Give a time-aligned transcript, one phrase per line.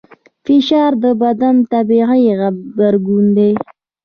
[0.45, 3.51] فشار د بدن طبیعي غبرګون دی.